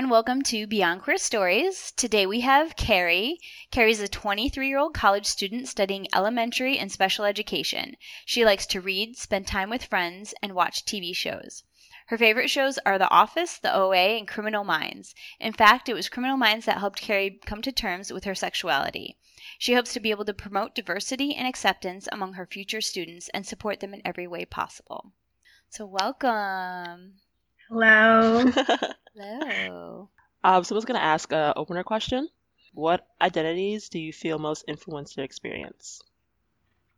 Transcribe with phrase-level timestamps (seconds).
[0.00, 0.12] Everyone.
[0.12, 1.92] Welcome to Beyond Queer Stories.
[1.92, 3.38] Today we have Carrie.
[3.70, 7.98] Carrie's a 23 year old college student studying elementary and special education.
[8.24, 11.64] She likes to read, spend time with friends, and watch TV shows.
[12.06, 15.14] Her favorite shows are The Office, The OA, and Criminal Minds.
[15.38, 19.18] In fact, it was Criminal Minds that helped Carrie come to terms with her sexuality.
[19.58, 23.46] She hopes to be able to promote diversity and acceptance among her future students and
[23.46, 25.12] support them in every way possible.
[25.68, 27.16] So, welcome.
[27.70, 28.52] Hello.
[29.14, 30.10] Hello.
[30.44, 32.28] Um, so I going to ask a opener question.
[32.72, 36.02] What identities do you feel most influenced your experience?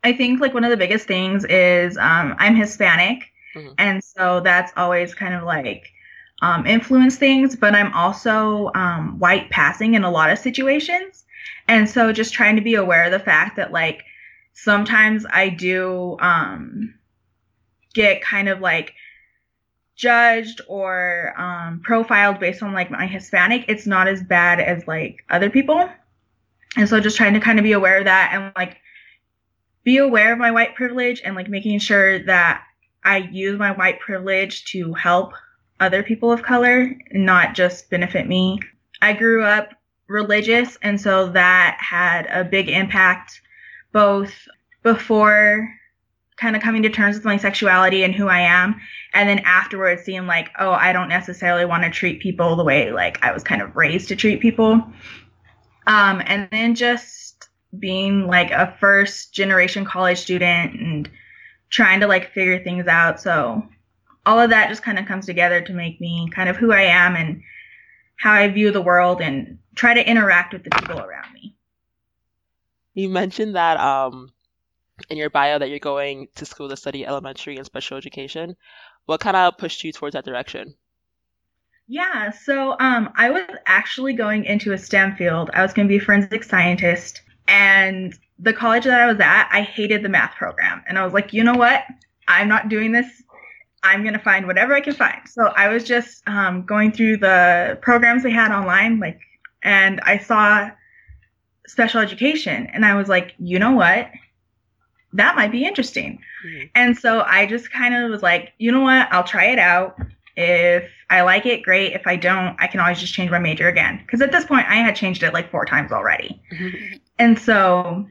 [0.05, 3.79] I think like one of the biggest things is um, I'm Hispanic, Mhm.
[3.79, 5.93] and so that's always kind of like
[6.41, 7.57] um, influenced things.
[7.57, 11.25] But I'm also um, white passing in a lot of situations,
[11.69, 14.05] and so just trying to be aware of the fact that like
[14.55, 16.95] sometimes I do um,
[17.95, 18.95] get kind of like
[20.03, 23.65] judged or um, profiled based on like my Hispanic.
[23.69, 25.89] It's not as bad as like other people,
[26.77, 28.79] and so just trying to kind of be aware of that and like
[29.85, 32.65] be aware of my white privilege and like making sure that
[33.05, 35.35] I use my white privilege to help
[35.79, 38.59] other people of color, not just benefit me.
[39.01, 39.71] I grew up
[40.09, 43.41] religious, and so that had a big impact
[43.93, 44.33] both
[44.83, 45.69] before
[46.43, 48.81] kind of coming to terms with my sexuality and who I am,
[49.15, 52.91] and then afterwards seeing like, oh, I don't necessarily want to treat people the way
[52.91, 54.73] like I was kind of raised to treat people.
[55.87, 57.49] Um, and then just
[57.79, 61.11] being like a first generation college student and
[61.71, 63.21] trying to like figure things out.
[63.21, 63.63] So
[64.27, 66.83] all of that just kind of comes together to make me kind of who I
[66.83, 67.41] am and
[68.17, 71.55] how I view the world and try to interact with the people around me.
[72.95, 74.33] You mentioned that um,
[75.11, 78.57] in your bio that you're going to school to study elementary and special education.
[79.07, 80.75] What kind of pushed you towards that direction?
[81.89, 85.51] Yeah, so um, I was actually going into a STEM field.
[85.53, 89.49] I was going to be a forensic scientist, and the college that I was at,
[89.53, 91.83] I hated the math program, and I was like, you know what?
[92.29, 93.23] I'm not doing this.
[93.83, 95.21] I'm going to find whatever I can find.
[95.29, 99.19] So I was just um, going through the programs they had online, like,
[99.63, 100.71] and I saw
[101.67, 104.09] special education, and I was like, you know what?
[105.13, 106.19] That might be interesting.
[106.47, 106.71] Mhm.
[106.75, 109.09] And so I just kind of was like, you know what?
[109.13, 109.97] I'll try it out.
[110.37, 111.93] If I like it, great.
[111.93, 114.01] If I don't, I can always just change my major again.
[114.05, 116.41] Because at this point, I had changed it like four times already.
[117.19, 118.07] And so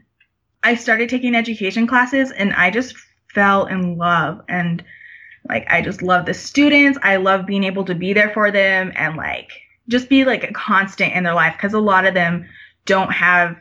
[0.63, 2.95] I started taking education classes and I just
[3.33, 4.41] fell in love.
[4.47, 4.83] And
[5.49, 6.99] like, I just love the students.
[7.01, 9.49] I love being able to be there for them and like
[9.87, 11.55] just be like a constant in their life.
[11.57, 12.47] Because a lot of them
[12.85, 13.55] don't have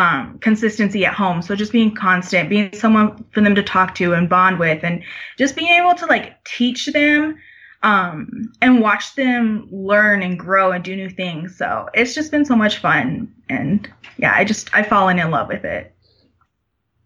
[0.00, 1.42] um, consistency at home.
[1.42, 5.02] So just being constant, being someone for them to talk to and bond with, and
[5.36, 7.38] just being able to like teach them
[7.82, 11.56] um, and watch them learn and grow and do new things.
[11.56, 13.30] So it's just been so much fun.
[13.50, 15.94] And yeah, I just, I've fallen in love with it.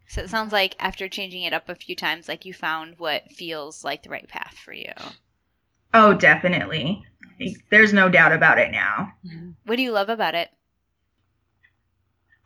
[0.06, 3.32] So it sounds like after changing it up a few times, like you found what
[3.32, 4.92] feels like the right path for you.
[5.92, 7.02] Oh, definitely.
[7.70, 9.12] There's no doubt about it now.
[9.64, 10.50] What do you love about it?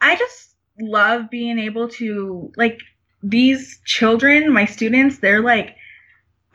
[0.01, 2.81] I just love being able to like
[3.23, 5.77] these children, my students, they're like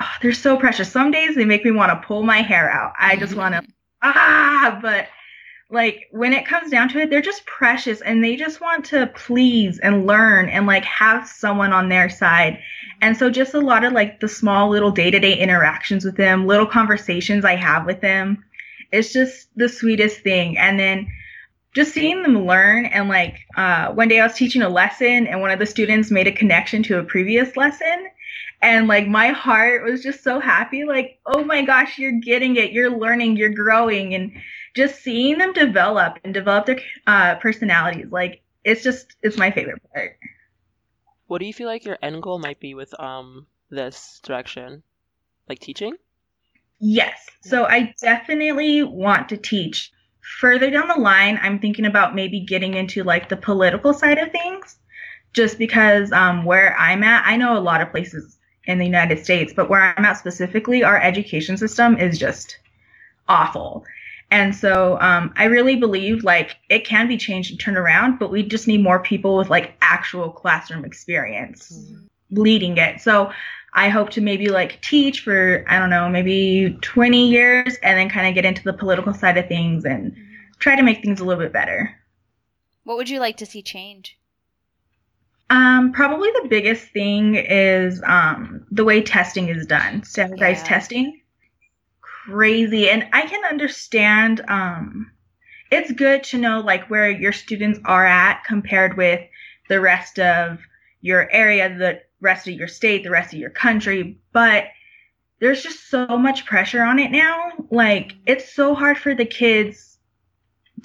[0.02, 0.92] oh, they're so precious.
[0.92, 2.94] Some days they make me want to pull my hair out.
[3.00, 3.64] I just want to
[4.02, 5.08] ah, but
[5.70, 9.08] like when it comes down to it, they're just precious and they just want to
[9.16, 12.60] please and learn and like have someone on their side.
[13.02, 16.68] And so just a lot of like the small little day-to-day interactions with them, little
[16.68, 18.44] conversations I have with them.
[18.92, 20.58] It's just the sweetest thing.
[20.58, 21.08] And then
[21.74, 25.42] just seeing them learn and like uh, one day I was teaching a lesson and
[25.42, 28.08] one of the students made a connection to a previous lesson
[28.62, 32.72] and like my heart was just so happy like oh my gosh you're getting it
[32.72, 34.32] you're learning you're growing and
[34.76, 39.82] just seeing them develop and develop their uh, personalities like it's just it's my favorite
[39.94, 40.18] part
[41.28, 44.84] What do you feel like your end goal might be with um this direction?
[45.50, 45.96] Like teaching?
[46.80, 47.30] Yes.
[47.42, 49.92] So I definitely want to teach.
[50.40, 54.32] Further down the line, I'm thinking about maybe getting into like the political side of
[54.32, 54.78] things,
[55.34, 59.24] just because um, where I'm at, I know a lot of places in the United
[59.24, 62.58] States, but where I'm at specifically, our education system is just
[63.28, 63.86] awful.
[64.32, 68.32] And so um, I really believe like it can be changed and turned around, but
[68.32, 71.94] we just need more people with like actual classroom experience
[72.32, 73.00] leading it.
[73.00, 73.32] So
[73.76, 78.10] I hope to maybe like teach for, I don't know, maybe 20 years and then
[78.10, 80.16] kind of get into the political side of things and
[80.60, 81.96] try to make things a little bit better.
[82.84, 84.18] What would you like to see change?
[85.50, 90.70] Um, probably the biggest thing is um, the way testing is done, standardized Yeah.
[90.70, 91.22] testing.
[92.02, 92.90] Crazy.
[92.90, 95.12] And I can understand um,
[95.72, 99.22] it's good to know like where your students are at compared with
[99.70, 100.60] the rest of
[101.02, 104.66] your area, the rest of your state, the rest of your country, but
[105.40, 107.52] there's just so much pressure on it now.
[107.70, 109.98] Like it's so hard for the kids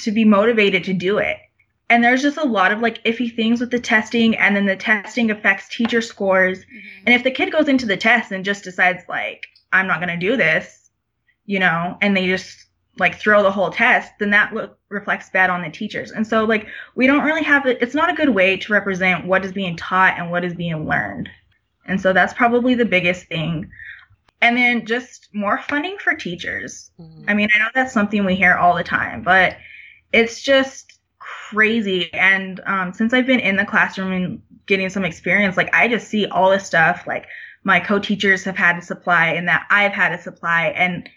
[0.01, 1.39] to be motivated to do it.
[1.89, 4.77] And there's just a lot of like iffy things with the testing and then the
[4.77, 6.59] testing affects teacher scores.
[6.59, 7.05] Mm-hmm.
[7.07, 10.19] And if the kid goes into the test and just decides like I'm not going
[10.19, 10.91] to do this,
[11.47, 12.68] you know, and they just
[12.99, 16.11] like throw the whole test, then that look, reflects bad on the teachers.
[16.11, 17.79] And so like we don't really have it.
[17.81, 20.89] It's not a good way to represent what is being taught and what is being
[20.89, 21.29] learned.
[21.87, 23.71] And so that's probably the biggest thing.
[24.41, 26.91] And then just more funding for teachers.
[27.01, 27.25] Mhm.
[27.29, 29.57] I mean, I know that's something we hear all the time, but
[30.13, 32.13] it's just crazy.
[32.13, 36.09] And um, since I've been in the classroom and getting some experience, like I just
[36.09, 37.05] see all this stuff.
[37.07, 37.27] Like
[37.65, 41.09] my co-teachers have had to supply, and that I've had to supply, and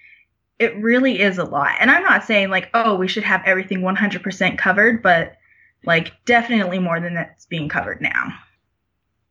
[0.61, 1.75] it really is a lot.
[1.79, 5.37] And I'm not saying like, oh, we should have everything 100% covered, but
[5.85, 8.31] like definitely more than that's being covered now.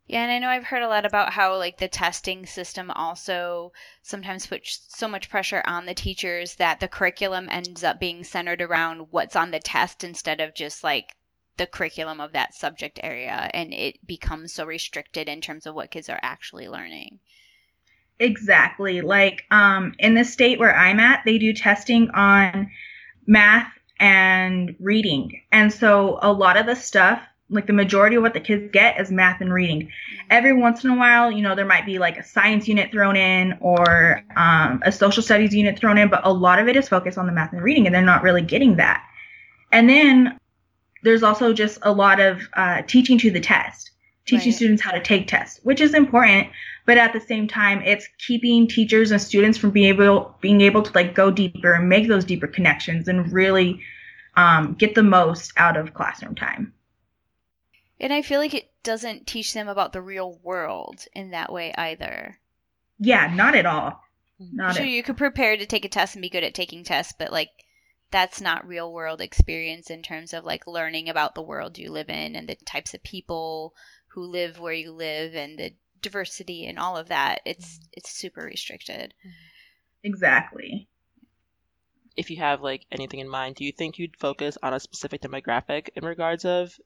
[0.07, 3.73] Yeah, and I know I've heard a lot about how like the testing system also
[4.03, 8.61] sometimes puts so much pressure on the teachers that the curriculum ends up being centered
[8.61, 11.15] around what's on the test instead of just like
[11.59, 15.93] the curriculum of that subject area and it becomes so restricted in terms of what
[15.93, 17.21] kids are actually learning.
[18.21, 19.01] Exactly.
[19.01, 22.71] Like um, in the state where I'm at, they do testing on
[23.27, 25.41] math and reading.
[25.51, 29.01] And so a lot of the stuff, like the majority of what the kids get
[29.01, 29.91] is math and reading.
[30.29, 33.17] Every once in a while, you know, there might be like a science unit thrown
[33.17, 36.89] in or um, a social studies unit thrown in, but a lot of it is
[36.89, 39.05] focused on the math and reading, and they're not really getting that.
[39.73, 40.39] And then
[41.03, 43.91] there's also just a lot of uh, teaching to the test,
[44.27, 44.57] teaching Right.
[44.57, 46.49] students how to take tests, which is important.
[46.87, 50.83] But at the same time, it's keeping teachers and students from being able being able
[50.83, 53.81] to like go deeper and make those deeper connections and really
[54.37, 56.73] um, get the most out of classroom time.
[58.01, 61.75] And I feel like it doesn't teach them about the real world in that way
[61.77, 62.39] either.
[62.99, 64.03] Yeah, not at all.
[64.39, 66.83] Not sure, at you could prepare to take a test and be good at taking
[66.83, 67.51] tests, but like
[68.11, 72.09] that's not real world experience in terms of like learning about the world you live
[72.09, 73.75] in and the types of people
[74.09, 77.41] who live where you live and the diversity and all of that.
[77.45, 77.89] It's mm-hmm.
[77.93, 79.15] it's super restricted.
[79.21, 79.31] Mm-hmm.
[80.05, 80.89] exactly.
[82.17, 85.23] If you have like anything in mind, do you think you'd focus on a specific
[85.23, 86.79] demographic in regards of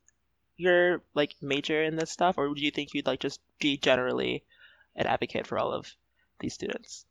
[0.56, 4.44] your like major in this stuff, or do you think you'd like just be generally
[4.94, 5.92] an advocate for all of
[6.40, 7.04] these students?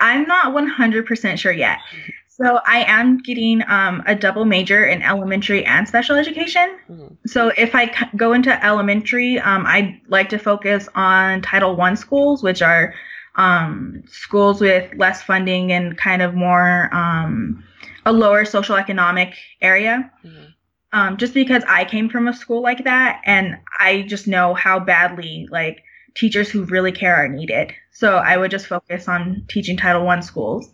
[0.00, 1.78] I'm not 100% sure yet.
[2.38, 6.76] So I am getting um, a double major in elementary and special education.
[6.90, 7.16] Mhm.
[7.26, 11.94] So if I c- go into elementary, um, I'd like to focus on Title I
[11.94, 12.92] schools, which are
[13.36, 17.64] um, schools with less funding and kind of more um,
[18.04, 20.10] a lower social economic area.
[20.22, 20.52] Mhm.
[20.92, 24.78] Um, just because I came from a school like that, and I just know how
[24.78, 25.82] badly like
[26.14, 27.72] teachers who really care are needed.
[27.92, 30.70] So I would just focus on teaching Title I schools.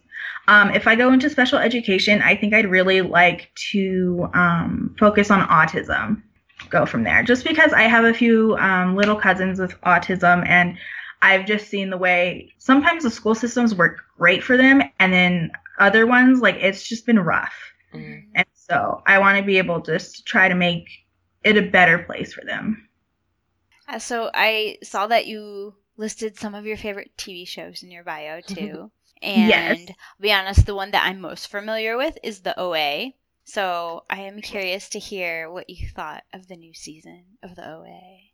[0.49, 5.31] Um, if I go into special education, I think I'd really like to um, focus
[5.31, 6.23] on autism.
[6.71, 10.79] Go from there, just because I have a few um, little cousins with autism, and
[11.21, 15.51] I've just seen the way sometimes the school systems work great for them, and then
[15.79, 17.55] other ones like it's just been rough.
[17.93, 18.25] Mhm.
[18.35, 20.89] And so I want to be able to just try to make
[21.45, 22.89] it a better place for them.
[23.87, 28.03] Uh, so I saw that you listed some of your favorite TV shows in your
[28.05, 28.91] bio too.
[29.23, 29.97] And Yes.
[30.21, 33.17] Be honest, the one that I'm most familiar with is the OA.
[33.45, 37.67] So I am curious to hear what you thought of the new season of the
[37.69, 38.33] OA.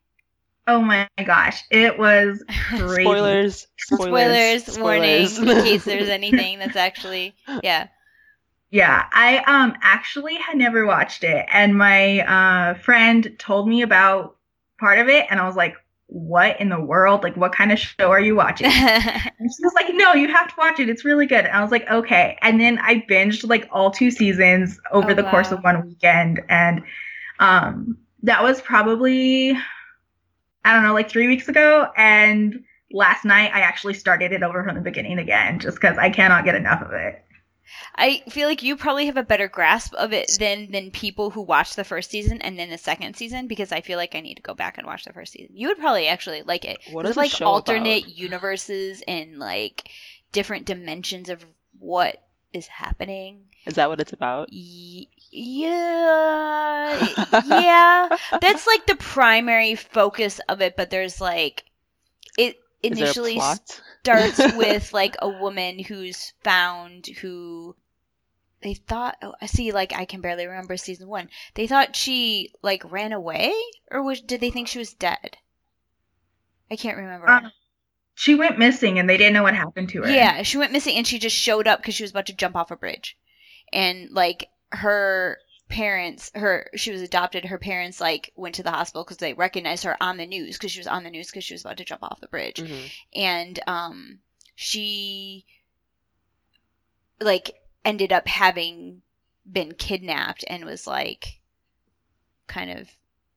[0.67, 2.45] Oh my gosh, it was
[2.79, 3.09] crazy.
[3.15, 7.89] Spoilers, spoilers, Spoilers, warning, in case there's anything that's actually yeah.
[8.71, 14.37] Yeah, I um actually had never watched it, and my uh friend told me about
[14.79, 15.77] part of it, and I was like,
[16.09, 17.23] "What in the world?
[17.23, 20.49] Like, what kind of show are you watching?" And she was like, "No, you have
[20.49, 20.89] to watch it.
[20.89, 24.11] It's really good." And I was like, "Okay." And then I binged like all two
[24.11, 26.83] seasons over Oh, the course of one weekend, and
[27.39, 29.57] um that was probably
[30.65, 34.65] I don't know, like three weeks ago, and last night I actually started it over
[34.65, 37.25] from the beginning again, just because I cannot get enough of it.
[37.95, 41.43] I feel like you probably have a better grasp of it than than people who
[41.43, 44.37] watch the first season and then the second season because I feel like I need
[44.37, 45.57] to go back and watch the first season.
[45.57, 46.79] You would probably actually like it.
[46.91, 48.17] What is like alternate about?
[48.17, 49.91] universes and like
[50.33, 51.45] different dimensions of
[51.79, 52.23] what
[52.53, 53.45] is happening.
[53.67, 54.49] Is that what it's about?
[54.51, 57.07] Y- yeah,
[57.45, 58.09] yeah.
[58.41, 61.65] That's like the primary focus of it, but there's like
[62.39, 63.39] it Is there a initially?
[64.01, 67.75] Starts with like a woman who's found who
[68.63, 71.29] they thought oh, I see like I can barely remember season 1.
[71.55, 73.53] They thought she like ran away
[73.91, 75.37] or was did they think she was dead?
[76.71, 77.29] I can't remember.
[77.29, 77.53] Um,
[78.15, 80.11] she went missing and they didn't know what happened to her.
[80.11, 82.57] Yeah, she went missing and she just showed up cuz she was about to jump
[82.57, 83.17] off a bridge.
[83.73, 89.05] And like her parents her she was adopted her parents like went to the hospital
[89.05, 91.53] because they recognized her on the news because she was on the news because she
[91.55, 92.91] was about to jump off the bridge Mhm.
[93.15, 94.21] and um
[94.55, 95.45] she
[97.21, 99.03] like ended up having
[99.51, 101.41] been kidnapped and was like
[102.47, 102.89] kind of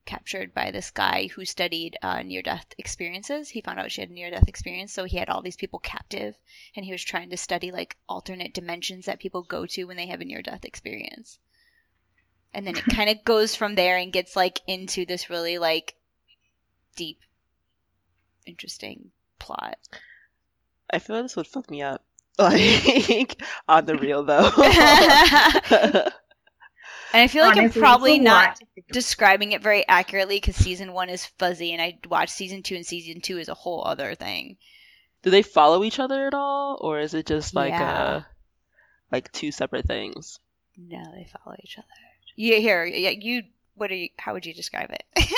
[0.06, 3.50] captured by this guy who studied uh, near death experiences.
[3.50, 5.80] He found out she had a near death experience, so he had all these people
[5.80, 6.38] captive
[6.76, 10.08] and he was trying to study like alternate dimensions that people go to when they
[10.08, 11.40] have a near death experience.
[12.54, 15.96] And then it kind of goes from there and gets like into this really like
[16.96, 17.20] deep
[18.46, 19.78] interesting plot.
[20.94, 22.04] I feel like this would fuck me up.
[22.40, 24.50] Like on the real though.
[27.14, 28.94] And I feel like Honestly, I'm probably not lot to think about.
[28.94, 32.86] describing it very accurately because season one is fuzzy, and I watched season two, and
[32.86, 34.56] season two is a whole other thing.
[35.22, 37.92] Do they follow each other at all, or is it just like Yeah.
[38.04, 38.24] uh
[39.12, 40.40] like two separate things?
[40.78, 41.88] No, they follow each other.
[42.36, 43.44] Yeah, here, yeah, you.
[43.76, 44.10] What are you?
[44.18, 45.04] How would you describe it?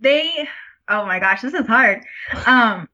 [0.00, 0.46] They
[0.88, 2.04] oh my gosh, this is hard.
[2.46, 2.88] Um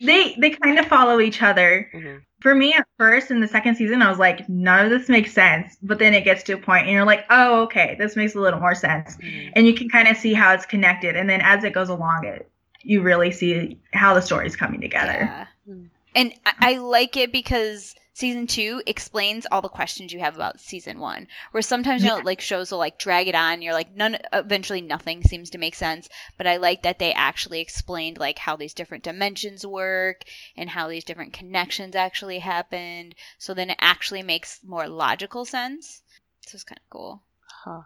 [0.00, 1.90] they they kind of follow each other.
[1.94, 2.22] Mhm.
[2.40, 5.32] For me at first in the second season I was like none of this makes
[5.32, 8.34] sense, but then it gets to a point and you're like, "Oh, okay, this makes
[8.34, 9.52] a little more sense." Mhm.
[9.56, 12.24] And you can kind of see how it's connected and then as it goes along
[12.24, 12.50] it
[12.82, 15.46] you really see how the story's coming together.
[15.66, 15.74] Yeah.
[16.14, 20.58] And I, I like it because season two explains all the questions you have about
[20.58, 21.28] season one.
[21.52, 23.62] Where sometimes you know, like shows will like drag it on.
[23.62, 24.18] You're like, none.
[24.32, 26.08] Eventually, nothing seems to make sense.
[26.36, 30.24] But I like that they actually explained like how these different dimensions work
[30.56, 33.14] and how these different connections actually happened.
[33.38, 36.02] So then it actually makes more logical sense.
[36.40, 37.22] So it's kind of cool.
[37.46, 37.82] Huh.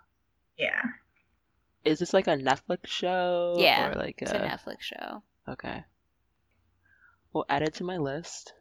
[0.57, 0.83] Yeah.
[1.85, 3.57] Is this like a Netflix show?
[3.59, 5.23] Yeah, Or like It's a a Netflix show.
[5.47, 5.85] Okay.
[7.35, 8.55] Well, add it to my list.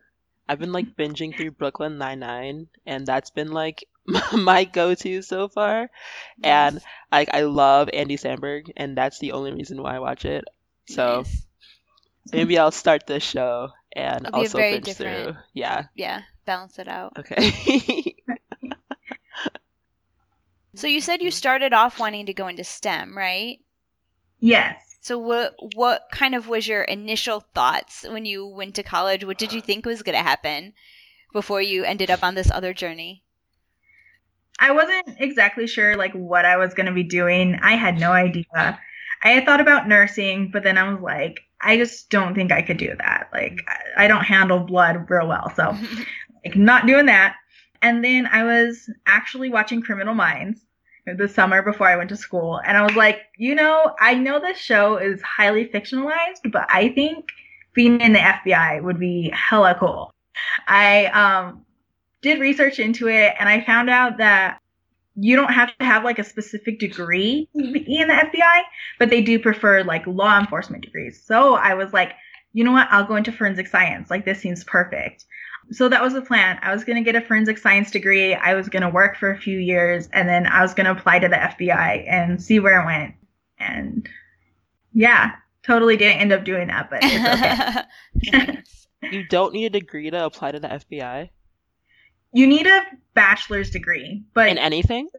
[0.50, 3.86] I've been like binging through Brooklyn Nine Nine, and that's been like
[4.34, 5.90] my go-to so far.
[6.44, 6.80] And
[7.12, 10.44] like I love Andy Samberg, and that's the only reason why I watch it.
[10.88, 11.46] So Nice.
[12.34, 15.36] maybe I'll start this show and It'll also binge different- through.
[15.54, 15.86] Yeah.
[15.96, 17.14] yeah, balance it out.
[17.20, 18.16] Okay.
[20.74, 23.60] So you said you started off wanting to go into STEM, right?
[24.40, 24.91] Yes.
[25.02, 29.26] So what what kind of was your initial thoughts when you went to college?
[29.26, 30.74] What did you think was going to happen
[31.34, 33.24] before you ended up on this other journey?
[34.60, 37.56] I wasn't exactly sure like what I was going to be doing.
[37.64, 38.80] I had no idea.
[39.24, 42.62] I had thought about nursing, but then I was like, I just don't think I
[42.62, 43.30] could do that.
[43.34, 45.76] Like I, I don't handle blood real well, so
[46.46, 47.38] like not doing that.
[47.82, 50.62] And then I was actually watching Criminal Minds
[51.06, 54.40] the summer before I went to school, and I was like, you know, I know
[54.40, 57.26] this show is highly fictionalized, but I think
[57.74, 60.14] being in the FBI would be hella cool.
[60.68, 61.66] I um
[62.22, 64.60] did research into it and I found out that
[65.16, 68.62] you don't have to have like a specific degree in the FBI,
[68.98, 71.22] but they do prefer like law enforcement degrees.
[71.24, 72.14] So I was like,
[72.54, 72.88] you know what?
[72.92, 74.10] I'll go into forensic science.
[74.10, 75.26] Like this seems perfect.
[75.72, 76.60] So that was the plan.
[76.62, 78.34] I was going to get a forensic science degree.
[78.34, 80.92] I was going to work for a few years and then I was going to
[80.92, 83.16] apply to the FBI and see where it went.
[83.58, 84.10] And
[84.94, 88.58] yeah, totally didn't end up doing that, but it's okay.
[89.04, 91.32] You don't need a degree to apply to the FBI
[92.34, 95.10] you need a bachelor's degree, but in anything.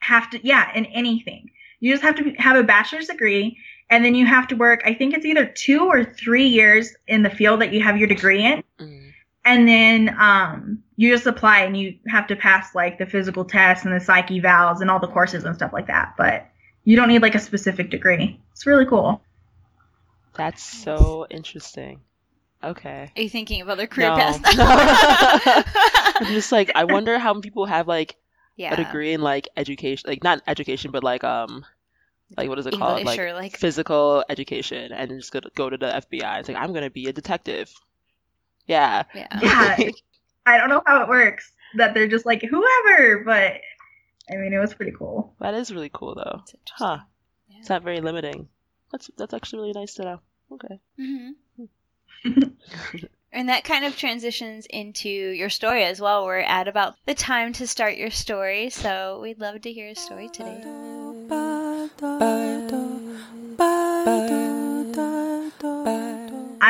[0.00, 3.56] have to yeah in anything you just have to have a bachelor's degree
[3.92, 7.22] and then you have to work i think it's either two or three years in
[7.22, 9.12] the field that you have your degree in Mm.
[9.44, 13.84] and then um you just apply and you have to pass like the physical tests
[13.84, 16.46] and the psyche evals and all the courses and stuff like that but
[16.84, 19.20] you don't need like a specific degree it's really cool
[20.34, 22.00] That's so interesting.
[22.64, 23.10] Okay.
[23.16, 24.16] Are you thinking of other career No.
[24.16, 24.38] paths?
[26.20, 28.16] I'm just like I wonder how many people have like
[28.56, 28.72] yeah.
[28.72, 31.64] a degree in like education, like not education, but like um,
[32.36, 35.70] like what is it called, like, or like physical education, and just go to, go
[35.70, 36.40] to the FBI.
[36.40, 37.72] It's like I'm gonna be a detective.
[38.66, 39.04] Yeah.
[39.14, 39.76] yeah.
[39.78, 39.90] Yeah.
[40.44, 43.60] I don't know how it works that they're just like whoever, but
[44.30, 45.34] I mean, it was pretty cool.
[45.40, 46.40] That is really cool though.
[46.42, 46.54] It's.
[46.70, 46.98] Huh.
[47.48, 47.56] Yeah.
[47.60, 48.48] It's not very limiting.
[48.90, 50.20] That's that's actually really nice to know.
[50.52, 50.80] Okay.
[50.96, 51.30] hmm
[53.32, 56.24] and that kind of transitions into your story as well.
[56.24, 59.94] We're at about the time to start your story, so we'd love to hear a
[59.94, 60.81] story today.
[62.04, 62.08] I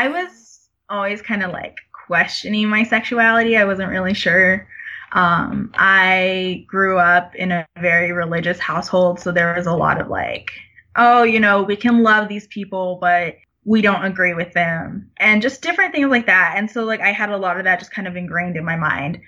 [0.08, 1.74] was always kind of like
[2.06, 3.56] questioning my sexuality.
[3.56, 4.68] I wasn't really sure.
[5.12, 10.08] Um, I grew up in a very religious household, so there was a lot of
[10.08, 10.50] like,
[10.96, 15.40] oh, you know, we can love these people, but we don't agree with them, and
[15.40, 16.56] just different things like that.
[16.58, 18.76] And so, like, I had a lot of that just kind of ingrained in my
[18.76, 19.22] mind.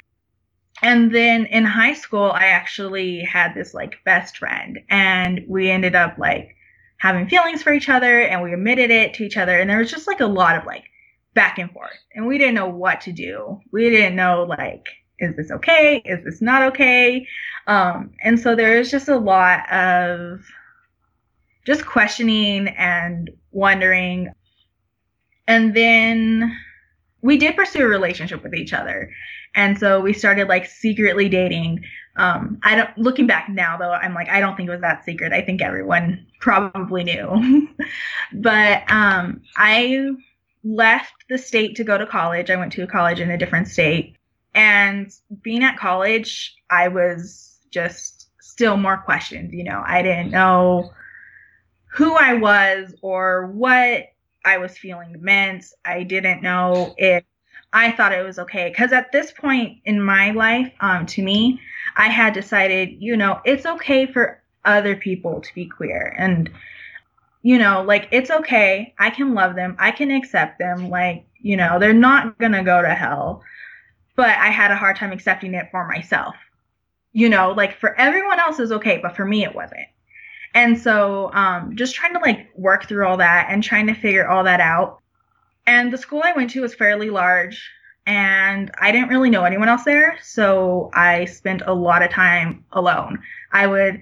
[0.83, 5.95] And then in high school, I actually had this like best friend, and we ended
[5.95, 6.57] up like
[6.99, 9.91] having feelings for each other, and we admitted it to each other, and there was
[9.91, 10.85] just like a lot of like
[11.35, 13.61] back and forth, and we didn't know what to do.
[13.73, 14.85] We didn't know like,
[15.19, 16.03] is this okay?
[16.05, 17.27] Is this not okay?
[17.67, 20.41] Um, and so there was just a lot of
[21.65, 24.33] just questioning and wondering.
[25.47, 26.57] And then
[27.23, 29.11] we did pursue a relationship with each other.
[29.55, 31.85] And so we started like secretly dating.
[32.17, 35.05] Um, I don't, looking back now though, I'm like, I don't think it was that
[35.05, 35.33] secret.
[35.33, 37.69] I think everyone probably knew.
[38.33, 40.11] but, um, I
[40.65, 42.51] left the state to go to college.
[42.51, 44.17] I went to a college in a different state.
[44.55, 49.53] And being at college, I was just still more questioned.
[49.53, 50.93] You know, I didn't know
[51.87, 54.07] who I was or what
[54.45, 55.67] I was feeling meant.
[55.85, 57.25] I didn't know if
[57.75, 58.71] I thought it was okay.
[58.71, 61.61] Because at this point in my life, um, to me,
[61.97, 66.15] I had decided, you know, it's okay for other people to be queer.
[66.17, 66.51] And,
[67.43, 68.95] you know, like, it's okay.
[68.99, 69.77] I can love them.
[69.79, 70.89] I can accept them.
[70.89, 73.43] Like, you know, they're not going to go to hell.
[74.17, 76.37] But I had a hard time accepting it for myself.
[77.13, 79.89] You know, like, for everyone else is okay, but for me, it wasn't.
[80.55, 84.29] And so, um, just trying to like work through all that and trying to figure
[84.29, 85.01] all that out.
[85.67, 87.71] And the school I went to was fairly large
[88.07, 90.19] and I didn't really know anyone else there.
[90.23, 93.19] So I spent a lot of time alone.
[93.53, 94.01] I would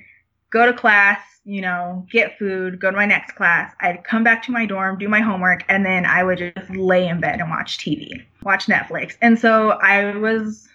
[0.51, 3.73] go to class, you know, get food, go to my next class.
[3.81, 7.07] I'd come back to my dorm, do my homework, and then I would just lay
[7.07, 9.17] in bed and watch TV, watch Netflix.
[9.21, 10.69] And so I was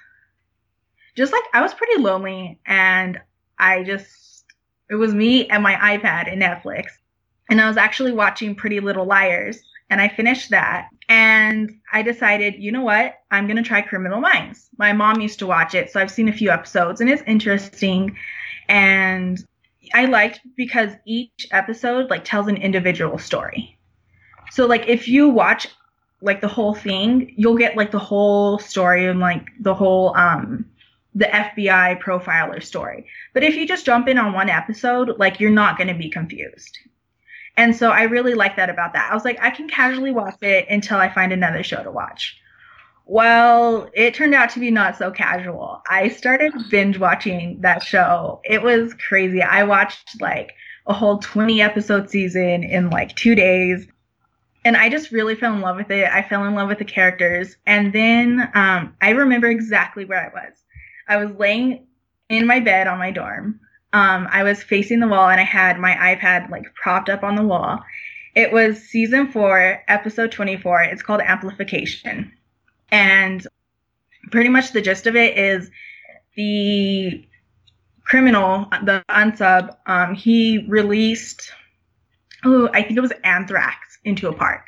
[1.16, 3.20] just like, I was pretty lonely and
[3.60, 4.28] I just
[4.90, 6.86] it was me and my iPad and Netflix.
[7.50, 9.62] And I was actually watching Pretty Little Liars.
[9.90, 10.90] And I finished that.
[11.10, 13.16] And I decided, you know what?
[13.32, 14.70] I'm going to try Criminal Minds.
[14.78, 15.92] My mom used to watch it.
[15.92, 18.18] So I've seen a few episodes and it's interesting.
[18.68, 19.44] And
[19.94, 23.78] I liked because each episode like tells an individual story.
[24.52, 25.68] So like if you watch
[26.22, 30.66] like the whole thing, you'll get like the whole story and like the whole um
[31.16, 33.08] the FBI profiler story.
[33.34, 36.10] But if you just jump in on one episode, like you're not going to be
[36.10, 36.78] confused.
[37.58, 39.12] And so I really like that about that.
[39.12, 42.40] I was like, I can casually watch it until I find another show to watch.
[43.06, 45.82] Well, it turned out to be not so casual.
[45.90, 48.42] I started binge watching that show.
[48.44, 49.42] It was crazy.
[49.42, 50.52] I watched like
[50.86, 53.88] a whole 20 episode season in like two days.
[54.64, 56.10] And I just really fell in love with it.
[56.12, 57.56] I fell in love with the characters.
[57.66, 60.54] And then um, I remember exactly where I was.
[61.08, 61.88] I was laying
[62.30, 63.62] in my bed on my dorm.
[63.94, 67.36] Um, I was facing the wall and I had my iPad like propped up on
[67.36, 67.84] the wall.
[68.36, 70.84] It was season four, episode 24.
[70.84, 72.32] It's called Amplification.
[72.92, 73.46] And
[74.32, 75.72] pretty much the gist of it is
[76.36, 77.26] the
[78.04, 81.52] criminal, the unsub, um, he released,
[82.46, 84.68] oh, I think it was anthrax into a park.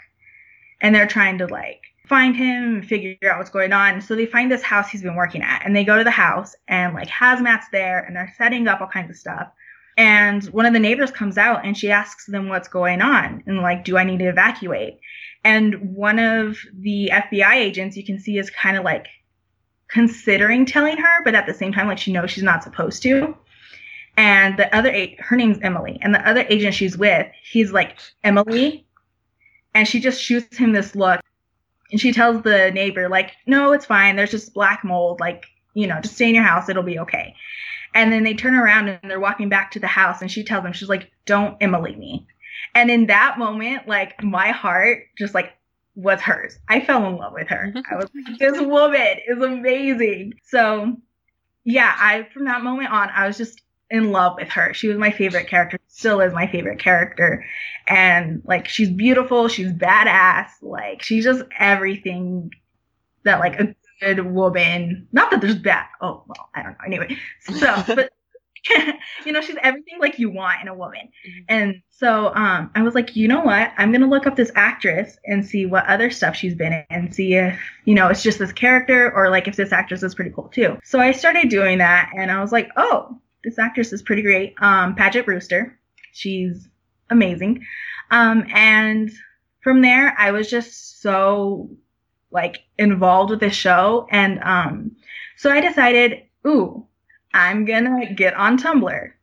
[0.81, 4.01] And they're trying to like find him and figure out what's going on.
[4.01, 6.55] So they find this house he's been working at and they go to the house
[6.67, 9.47] and like hazmat's there and they're setting up all kinds of stuff.
[9.95, 13.59] And one of the neighbors comes out and she asks them what's going on and
[13.59, 14.99] like, do I need to evacuate?
[15.43, 19.05] And one of the FBI agents you can see is kind of like
[19.87, 23.37] considering telling her, but at the same time, like she knows she's not supposed to.
[24.17, 28.85] And the other, her name's Emily, and the other agent she's with, he's like, Emily.
[29.73, 31.21] And she just shoots him this look
[31.91, 34.15] and she tells the neighbor like no it's fine.
[34.15, 35.19] There's just black mold.
[35.19, 36.69] Like you know just stay in your house.
[36.69, 37.35] It'll be okay.
[37.95, 40.63] And then they turn around and they're walking back to the house and she tells
[40.63, 42.27] them she's like don't emily me.
[42.75, 45.53] And in that moment like my heart just like
[45.95, 46.57] was hers.
[46.69, 47.73] I fell in love with her.
[47.75, 47.93] Mm-hmm.
[47.93, 50.33] I was like this woman is amazing.
[50.43, 50.97] So
[51.69, 54.73] yeah i from that moment on i was just in love with her.
[54.73, 57.45] She was my favorite character, still is my favorite character.
[57.87, 62.51] And like she's beautiful, she's badass, like she's just everything
[63.23, 65.07] that like a good woman.
[65.11, 65.85] Not that there's bad.
[66.01, 66.85] Oh well, I don't know.
[66.85, 68.11] Anyway, so but
[69.25, 71.09] you know she's everything like you want in a woman.
[71.27, 71.45] Mhm.
[71.47, 73.71] And so um, I was like, you know what?
[73.77, 77.15] I'm gonna look up this actress and see what other stuff she's been in, and
[77.15, 80.31] see if you know it's just this character or like if this actress is pretty
[80.31, 80.77] cool too.
[80.83, 84.55] So I started doing that, and I was like, oh, this actress is pretty great.
[84.61, 85.77] Um, Paget Brewster,
[86.13, 86.67] she's
[87.09, 87.65] amazing.
[88.11, 89.11] Um, and
[89.61, 91.69] from there, I was just so
[92.31, 94.95] like involved with this show, and um,
[95.37, 96.85] so I decided, ooh,
[97.33, 99.11] I'm gonna get on Tumblr.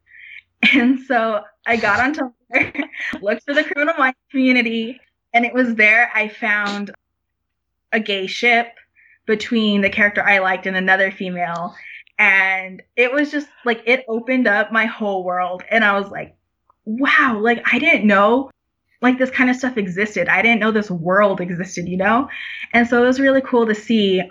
[0.73, 2.85] And so I got on Tumblr,
[3.21, 4.99] looked for the criminal minds community,
[5.33, 6.91] and it was there I found
[7.93, 8.69] a gay ship
[9.27, 11.75] between the character I liked and another female.
[12.19, 15.63] And it was just like it opened up my whole world.
[15.71, 16.37] And I was like,
[16.85, 18.51] wow, like I didn't know
[19.03, 20.29] like this kind of stuff existed.
[20.29, 22.29] I didn't know this world existed, you know?
[22.73, 24.23] And so it was really cool to see.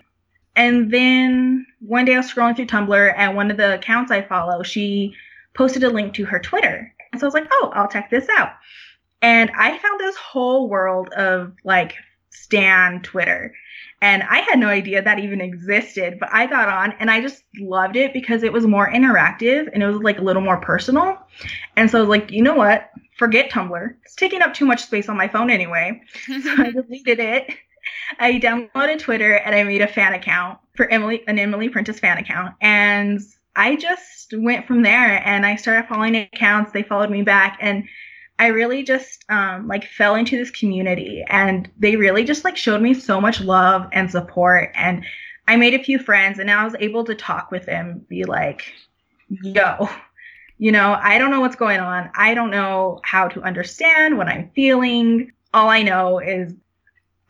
[0.55, 4.21] And then one day I was scrolling through Tumblr and one of the accounts I
[4.21, 5.13] follow, she
[5.53, 6.93] posted a link to her Twitter.
[7.11, 8.53] And so I was like, oh, I'll check this out.
[9.21, 11.93] And I found this whole world of like
[12.29, 13.53] Stan Twitter.
[14.01, 17.43] And I had no idea that even existed, but I got on and I just
[17.59, 21.17] loved it because it was more interactive and it was like a little more personal.
[21.75, 22.89] And so I was like, you know what?
[23.17, 23.95] Forget Tumblr.
[24.03, 26.01] It's taking up too much space on my phone anyway.
[26.43, 27.55] So I deleted it.
[28.19, 32.17] I downloaded Twitter and I made a fan account for Emily, an Emily Prentiss fan
[32.17, 32.55] account.
[32.61, 33.21] And
[33.55, 36.71] I just went from there and I started following accounts.
[36.71, 37.85] They followed me back and
[38.37, 42.81] I really just um, like fell into this community and they really just like showed
[42.81, 44.71] me so much love and support.
[44.75, 45.05] And
[45.47, 48.73] I made a few friends and I was able to talk with them, be like,
[49.29, 49.89] yo,
[50.57, 52.09] you know, I don't know what's going on.
[52.15, 55.31] I don't know how to understand what I'm feeling.
[55.53, 56.53] All I know is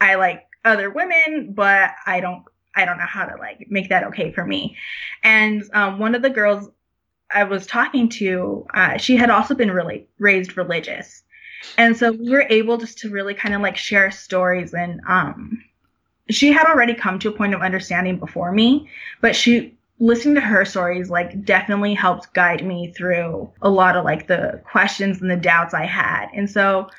[0.01, 2.43] I like other women, but I don't
[2.75, 4.75] I don't know how to like make that okay for me.
[5.23, 6.69] And um, one of the girls
[7.33, 11.23] I was talking to, uh, she had also been really raised religious,
[11.77, 14.73] and so we were able just to really kind of like share stories.
[14.73, 15.63] And um,
[16.29, 18.89] she had already come to a point of understanding before me,
[19.21, 24.03] but she listening to her stories like definitely helped guide me through a lot of
[24.03, 26.27] like the questions and the doubts I had.
[26.33, 26.89] And so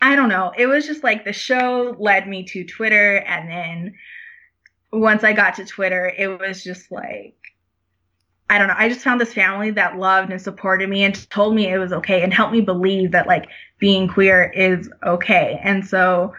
[0.00, 0.52] I don't know.
[0.56, 3.16] It was just like the show led me to Twitter.
[3.18, 3.94] And then
[4.92, 7.36] once I got to Twitter, it was just like,
[8.50, 8.74] I don't know.
[8.76, 11.92] I just found this family that loved and supported me and told me it was
[11.92, 13.46] okay and helped me believe that like
[13.78, 15.60] being queer is okay.
[15.62, 16.34] And so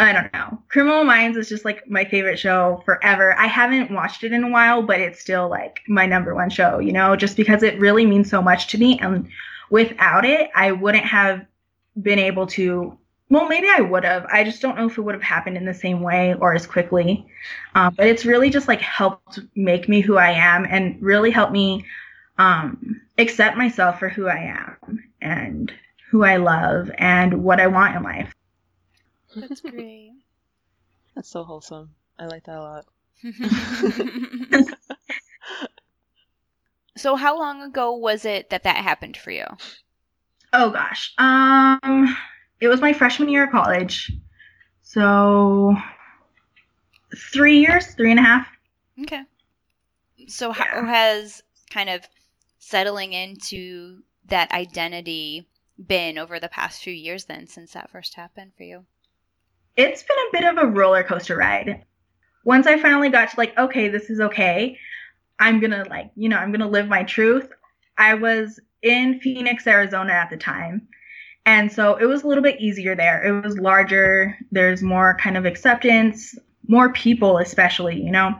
[0.00, 0.60] I don't know.
[0.68, 3.38] Criminal Minds is just like my favorite show forever.
[3.38, 6.80] I haven't watched it in a while, but it's still like my number one show,
[6.80, 8.98] you know, just because it really means so much to me.
[8.98, 9.28] And
[9.70, 11.46] without it, I wouldn't have
[12.02, 12.98] been able to
[13.30, 15.64] well maybe i would have i just don't know if it would have happened in
[15.64, 17.26] the same way or as quickly
[17.74, 21.52] um, but it's really just like helped make me who i am and really helped
[21.52, 21.84] me
[22.38, 25.72] um, accept myself for who i am and
[26.10, 28.32] who i love and what i want in life
[29.34, 30.12] That's great.
[31.14, 31.94] That's so wholesome.
[32.18, 32.86] I like that a lot.
[36.96, 39.44] so, how long ago was it that that happened for you?
[40.52, 42.16] oh gosh um
[42.60, 44.12] it was my freshman year of college
[44.82, 45.76] so
[47.32, 48.46] three years three and a half
[49.02, 49.22] Okay.
[50.26, 52.02] So, how has kind of
[52.58, 55.46] settling into that identity
[55.86, 58.84] been over the past few years then since that first happened for you?
[59.76, 61.84] it's been a bit of a roller coaster ride.
[62.44, 64.76] Once I finally got to like, okay, this is okay.
[65.38, 67.48] I'm gonna like, you know, I'm gonna live my truth.
[67.96, 70.88] I was in Phoenix, Arizona at the time.
[71.48, 73.24] And so it was a little bit easier there.
[73.24, 74.36] It was larger.
[74.52, 78.38] There's more kind of acceptance, more people, especially, you know?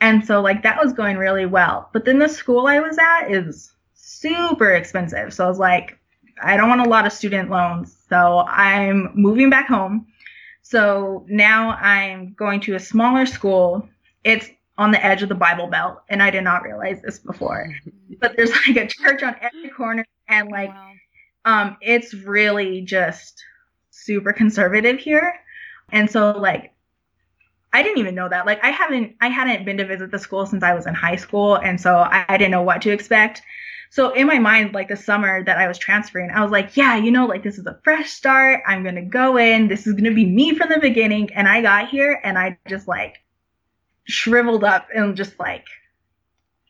[0.00, 1.88] And so like that was going really well.
[1.92, 5.32] But then the school I was at is super expensive.
[5.32, 6.00] So I was like,
[6.42, 7.96] I don't want a lot of student loans.
[8.08, 10.08] So I'm moving back home.
[10.62, 13.88] So now I'm going to a smaller school.
[14.24, 17.72] It's on the edge of the Bible Belt, and I did not realize this before.
[18.20, 20.88] But there's like a church on every corner, and like Wow.
[21.48, 23.42] Um, it's really just
[23.88, 25.34] super conservative here.
[25.90, 26.74] And so like
[27.72, 28.44] I didn't even know that.
[28.44, 31.16] Like I haven't I hadn't been to visit the school since I was in high
[31.16, 33.40] school, and so I, I didn't know what to expect.
[33.90, 36.96] So in my mind, like the summer that I was transferring, I was like, yeah,
[36.96, 38.62] you know, like this is a fresh start.
[38.66, 39.68] I'm gonna go in.
[39.68, 41.32] This is gonna be me from the beginning.
[41.32, 43.22] And I got here and I just like
[44.04, 45.64] shriveled up and just like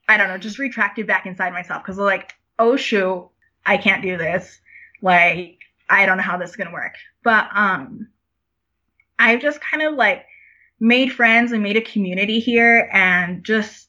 [0.09, 3.29] I don't know, just retracted back inside myself because like, oh shoot,
[3.67, 4.61] I can't do this.
[5.03, 5.59] Like,
[5.89, 6.95] I don't know how this is gonna work.
[7.23, 8.09] But um
[9.19, 10.27] I've just kind of like
[10.81, 13.89] made friends and made a community here and just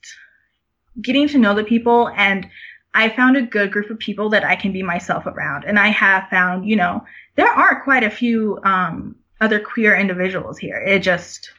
[1.01, 2.49] getting to know the people and
[2.93, 5.63] I found a good group of people that I can be myself around.
[5.63, 7.03] And I have found, you know,
[7.35, 10.77] there are quite a few um, other queer individuals here.
[10.77, 11.51] It just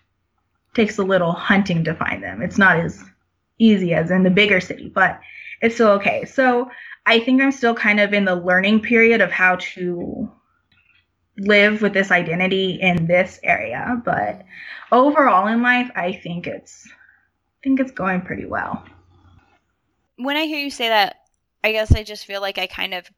[0.74, 2.42] takes a little hunting to find them.
[2.42, 3.04] It's not as
[3.58, 5.20] easy as in the bigger city, but
[5.62, 6.24] it's still okay.
[6.24, 6.70] So
[7.10, 10.30] I think I'm still kind of in the learning period of how to
[11.38, 14.00] live with this identity in this area.
[14.04, 14.44] But
[14.92, 18.84] overall in life, I think it's I think it's going pretty well.
[20.18, 21.16] When I hear you say that,
[21.64, 23.10] I guess I just feel like I kind of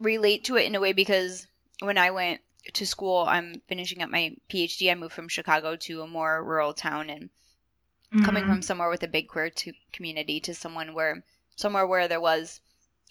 [0.00, 1.46] relate to it in a way because
[1.80, 2.40] when I went
[2.72, 4.90] to school, I'm finishing up my PhD.
[4.90, 8.24] I moved from Chicago to a more rural town and mm-hmm.
[8.24, 11.22] coming from somewhere with a big queer to community to someone where
[11.56, 12.62] somewhere where there was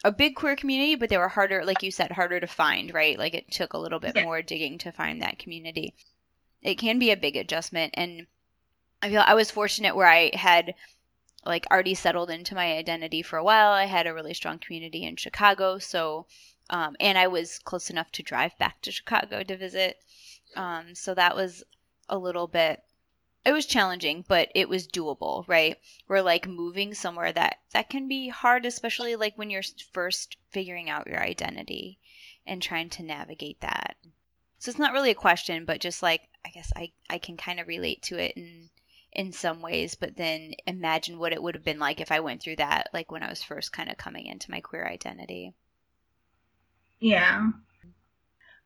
[0.04, 3.18] a big queer community, but they were harder, like you said, harder to find, right?
[3.18, 4.24] Like it took a little bit yeah.
[4.24, 5.94] more digging to find that community.
[6.62, 8.28] It can be a big adjustment, and
[9.02, 10.76] I feel I was fortunate where I had
[11.46, 13.72] like already settled into my identity for a while.
[13.72, 16.28] I had a really strong community in Chicago, so
[16.70, 19.98] um, and I was close enough to drive back to Chicago to visit.
[20.56, 21.64] Um, so that was
[22.08, 22.84] a little bit
[23.46, 25.78] it was challenging, but it was doable, right?
[26.08, 30.90] We're like moving somewhere that that can be hard, especially like when you're first figuring
[30.90, 32.00] out your identity
[32.46, 33.96] and trying to navigate that.
[34.60, 37.60] So it's not really a question, but just like I guess I I can kind
[37.60, 38.70] of relate to it in
[39.12, 42.42] in some ways, but then imagine what it would have been like if I went
[42.42, 45.54] through that like when I was first kind of coming into my queer identity.
[47.00, 47.52] Yeah.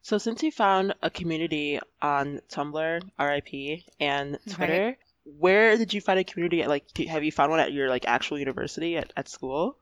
[0.04, 4.98] So since you found a community on Tumblr, RIP, and Twitter, right.
[5.24, 6.62] where did you find a community?
[6.62, 9.78] At, like, have you found one at your like actual university at, at school?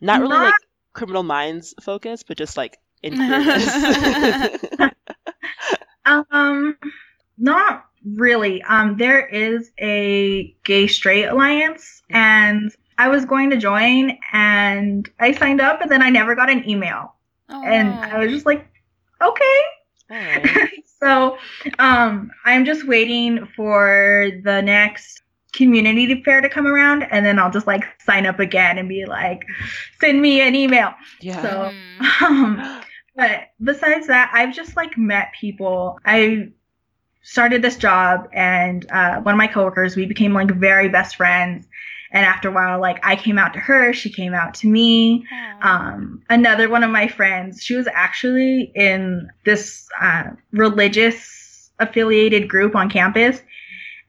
[0.00, 0.44] Not really Not...
[0.46, 0.54] like
[0.94, 3.20] criminal minds focus, but just like in
[6.06, 6.78] um,
[7.36, 8.62] not really.
[8.62, 12.16] Um, there is a gay straight alliance, mm-hmm.
[12.16, 16.48] and I was going to join, and I signed up, and then I never got
[16.48, 17.14] an email.
[17.50, 17.62] Oh.
[17.62, 18.66] And I was just like,
[19.22, 19.60] okay.
[20.10, 20.70] Right.
[21.00, 21.38] so
[21.78, 27.50] um, I'm just waiting for the next community fair to come around and then I'll
[27.50, 29.44] just like sign up again and be like,
[30.00, 30.92] send me an email.
[31.20, 31.42] Yeah.
[31.42, 32.24] So hmm.
[32.24, 32.82] um,
[33.16, 35.98] but besides that, I've just like met people.
[36.04, 36.52] I
[37.22, 41.66] started this job and uh, one of my coworkers, we became like very best friends
[42.10, 45.26] and after a while, like I came out to her, she came out to me.
[45.62, 52.74] Um, another one of my friends, she was actually in this uh, religious affiliated group
[52.74, 53.40] on campus.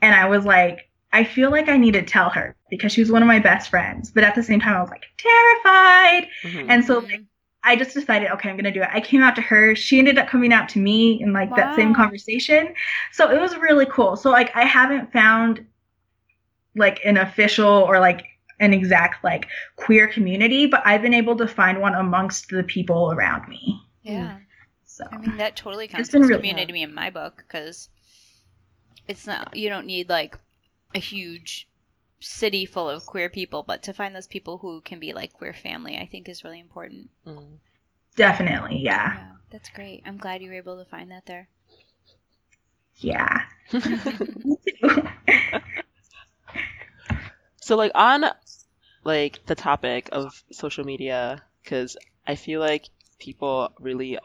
[0.01, 3.11] And I was like, I feel like I need to tell her because she was
[3.11, 4.11] one of my best friends.
[4.11, 6.27] But at the same time, I was like terrified.
[6.43, 6.69] Mm-hmm.
[6.69, 7.23] And so like,
[7.63, 8.89] I just decided, okay, I'm gonna do it.
[8.91, 9.75] I came out to her.
[9.75, 11.57] She ended up coming out to me in like wow.
[11.57, 12.73] that same conversation.
[13.11, 14.15] So it was really cool.
[14.15, 15.65] So like I haven't found
[16.79, 18.25] like an official or like
[18.59, 23.11] an exact like queer community, but I've been able to find one amongst the people
[23.11, 23.81] around me.
[24.01, 24.37] Yeah.
[24.85, 27.89] So I mean that totally counts as really community to me in my book because
[29.07, 30.37] it's not you don't need like
[30.93, 31.69] a huge
[32.19, 35.53] city full of queer people, but to find those people who can be like queer
[35.53, 37.09] family, I think is really important.
[37.25, 37.59] Mm.
[38.15, 39.13] Definitely, yeah.
[39.13, 39.27] yeah.
[39.51, 40.03] That's great.
[40.05, 41.47] I'm glad you were able to find that there.
[42.97, 43.43] Yeah.
[47.69, 48.25] So like on
[49.03, 54.17] like the topic of social media cuz I feel like people really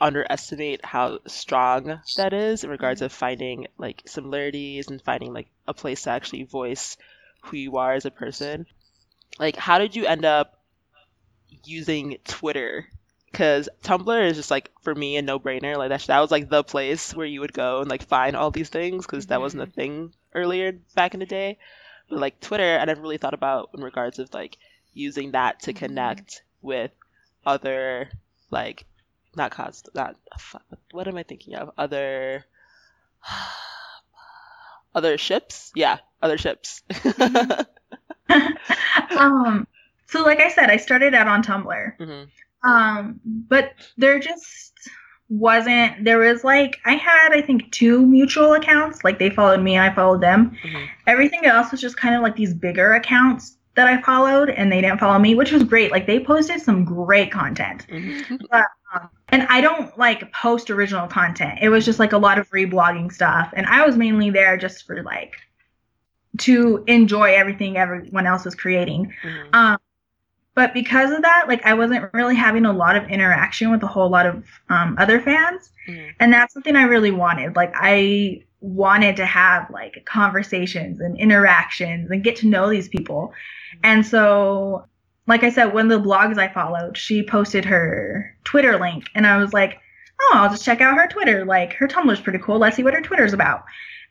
[0.00, 5.74] underestimate how strong that is in regards of finding like similarities and finding like a
[5.74, 6.96] place to actually voice
[7.42, 8.64] who you are as a person.
[9.38, 10.58] Like how did you end up
[11.64, 12.88] using Twitter?
[13.34, 15.76] Cuz Tumblr is just like for me a no-brainer.
[15.76, 18.50] Like that that was like the place where you would go and like find all
[18.50, 19.74] these things cuz that wasn't a mm-hmm.
[19.74, 21.58] thing earlier back in the day.
[22.10, 24.58] Like Twitter, I never really thought about in regards of like
[24.94, 25.78] using that to mm-hmm.
[25.78, 26.90] connect with
[27.46, 28.10] other
[28.50, 28.84] like
[29.36, 30.16] not cause not
[30.90, 32.44] what am I thinking of other
[34.94, 37.62] other ships yeah other ships mm-hmm.
[39.18, 39.66] um
[40.06, 42.68] so like I said I started out on Tumblr mm-hmm.
[42.68, 44.72] um but they're just
[45.28, 49.78] wasn't there was like I had I think two mutual accounts like they followed me
[49.78, 50.84] I followed them mm-hmm.
[51.06, 54.80] everything else was just kind of like these bigger accounts that I followed and they
[54.80, 58.36] didn't follow me which was great like they posted some great content mm-hmm.
[58.50, 58.64] but,
[58.94, 62.48] um, and I don't like post original content it was just like a lot of
[62.50, 65.34] reblogging stuff and I was mainly there just for like
[66.38, 69.54] to enjoy everything everyone else was creating mm-hmm.
[69.54, 69.78] um
[70.58, 73.86] but because of that, like I wasn't really having a lot of interaction with a
[73.86, 76.10] whole lot of um, other fans, mm.
[76.18, 77.54] and that's something I really wanted.
[77.54, 83.32] Like I wanted to have like conversations and interactions and get to know these people.
[83.84, 84.84] And so,
[85.28, 89.28] like I said, one of the blogs I followed, she posted her Twitter link, and
[89.28, 89.78] I was like,
[90.20, 91.44] oh, I'll just check out her Twitter.
[91.44, 92.58] Like her Tumblr's pretty cool.
[92.58, 93.62] Let's see what her Twitter's about.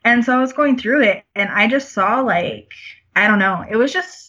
[0.02, 2.72] And so I was going through it, and I just saw like
[3.14, 4.27] I don't know, it was just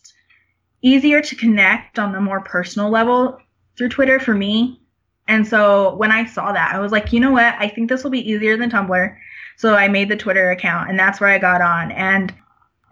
[0.81, 3.39] easier to connect on the more personal level
[3.77, 4.81] through Twitter for me.
[5.27, 7.55] And so when I saw that, I was like, you know what?
[7.59, 9.15] I think this will be easier than Tumblr.
[9.57, 11.91] So I made the Twitter account, and that's where I got on.
[11.91, 12.33] And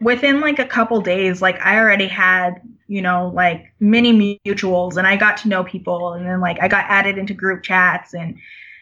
[0.01, 5.07] within like a couple days, like I already had, you know, like many mutuals, and
[5.07, 8.37] I got to know people, and then like I got added into group chats, and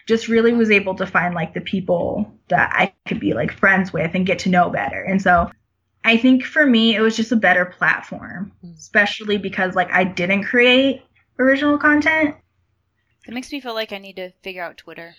[0.07, 3.93] just really was able to find like the people that I could be like friends
[3.93, 5.01] with and get to know better.
[5.01, 5.49] And so
[6.05, 10.43] I think for me, it was just a better platform, especially because like I didn't
[10.45, 11.01] create
[11.39, 12.35] original content.
[13.27, 15.15] It makes me feel like I need to figure out Twitter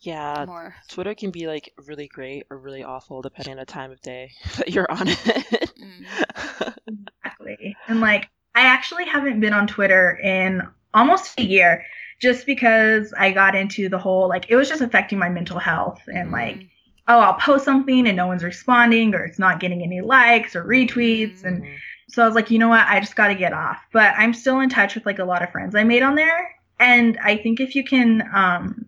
[0.00, 0.76] Yeah, more.
[0.88, 4.30] Twitter can be like really great or really awful depending on the time of day
[4.56, 5.72] that you're on it.
[5.80, 6.74] Mm.
[7.24, 7.76] Exactly.
[7.88, 10.62] And like I actually haven't been on Twitter in
[10.94, 11.84] almost a year
[12.20, 16.00] just because I got into the whole like it was just affecting my mental health
[16.06, 16.70] and like Mm.
[17.08, 20.64] Oh I'll post something and no one's responding or it's not getting any likes or
[20.64, 21.62] retweets and
[22.08, 24.34] so I was like you know what I just got to get off but I'm
[24.34, 27.36] still in touch with like a lot of friends I made on there and I
[27.36, 28.86] think if you can um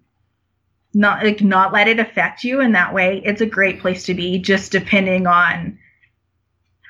[0.93, 4.15] not like not let it affect you in that way it's a great place to
[4.15, 5.79] be just depending on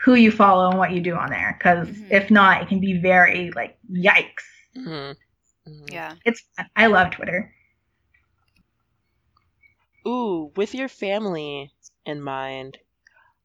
[0.05, 2.07] who you follow and what you do on there because Mhm.
[2.11, 5.15] if not it can be very like yikes Mhm.
[5.69, 5.93] Mhm.
[5.93, 6.15] Yeah.
[6.25, 6.43] it's
[6.75, 7.53] i love twitter
[10.07, 11.73] Ooh, with your family
[12.05, 12.79] in mind,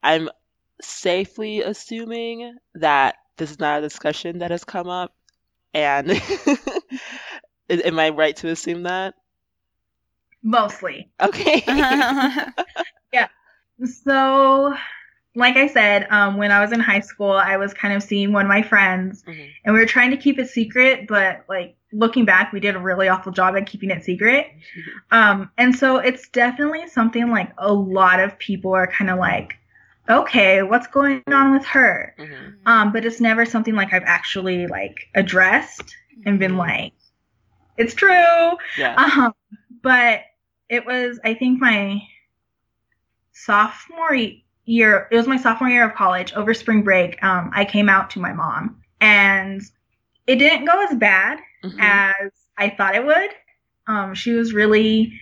[0.04, 0.30] I'm
[0.82, 5.13] safely assuming that this is not a discussion that has come up.
[5.74, 6.12] And
[7.70, 9.15] am I right to assume that?
[10.44, 11.63] mostly Okay.
[13.13, 13.28] Yeah.
[13.84, 14.76] So
[15.36, 18.32] like i said um, when i was in high school i was kind of seeing
[18.34, 19.50] one of my friends Mhm.
[19.65, 22.79] and we were trying to keep it secret but like looking back we did a
[22.79, 24.47] really awful job at keeping it secret
[25.12, 29.53] um, and so it's definitely something like a lot of people are kind of like
[30.10, 32.53] okay what's going on with her Mhm.
[32.65, 36.93] um, but it's never something like i've actually like addressed and been like
[37.77, 38.95] it's true Yeah.
[38.97, 39.34] um,
[39.81, 40.21] but
[40.69, 42.01] it was i think my
[43.34, 44.15] sophomore
[44.65, 48.10] year it was my sophomore year of college over spring break um, i came out
[48.12, 49.62] to my mom and
[50.27, 51.80] it didn't go as bad Mhm.
[51.80, 53.32] as I thought it would.
[53.88, 55.19] Um, she was really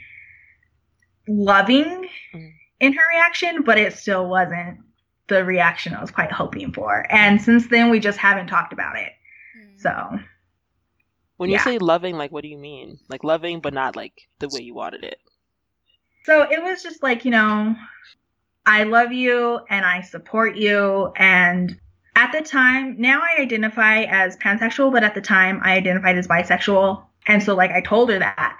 [1.27, 2.53] loving Mm.
[2.79, 4.79] in her reaction, but it still wasn't
[5.27, 7.06] the reaction I was quite hoping for.
[7.10, 9.12] And since then, we just haven't talked about it.
[9.58, 9.79] Mm.
[9.79, 10.19] So,
[11.38, 11.63] When you yeah.
[11.63, 12.99] say loving, like, what do you mean?
[13.10, 15.19] Like loving, but not like the way you wanted it.
[16.23, 17.75] so it was just like you know,
[18.65, 21.12] I love you and I support you.
[21.17, 21.77] And
[22.23, 26.25] at the time, now I identify as pansexual, but at the time I identified as
[26.25, 27.03] bisexual.
[27.27, 28.57] And so like I told her that.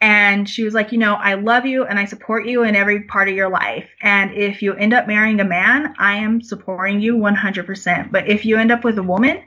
[0.00, 3.02] And she was like, you know, I love you and I support you in every
[3.02, 3.88] part of your life.
[4.00, 8.12] And if you end up marrying a man, I am supporting you 100%.
[8.12, 9.42] But if you end up with a woman,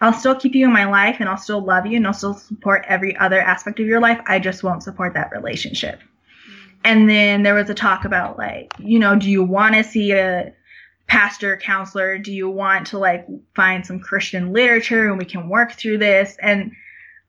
[0.00, 2.34] I'll still keep you in my life and I'll still love you and I'll still
[2.34, 4.20] support every other aspect of your life.
[4.26, 6.00] I just won't support that relationship.
[6.00, 6.80] Mm.
[6.82, 10.12] And then there was a talk about like, you know, do you want to see
[10.12, 10.52] a
[11.06, 12.18] pastor counselor?
[12.18, 16.36] Do you want to like find some Christian literature and we can work through this?
[16.40, 16.72] And